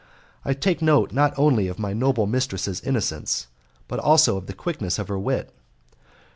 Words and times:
I 0.43 0.55
take 0.55 0.81
note 0.81 1.11
not 1.11 1.31
only 1.37 1.67
of 1.67 1.77
my 1.77 1.93
noble 1.93 2.25
mistress's 2.25 2.81
innocence, 2.81 3.45
but 3.87 3.99
also 3.99 4.35
of 4.35 4.47
the 4.47 4.53
quickness 4.53 4.97
of 4.97 5.09
her 5.09 5.19
wit. 5.19 5.53